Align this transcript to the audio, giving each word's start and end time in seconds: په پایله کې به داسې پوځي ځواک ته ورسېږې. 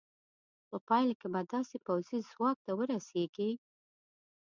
په 0.69 0.77
پایله 0.87 1.13
کې 1.19 1.27
به 1.33 1.41
داسې 1.53 1.77
پوځي 1.85 2.19
ځواک 2.31 2.57
ته 2.65 2.71
ورسېږې. 2.79 3.51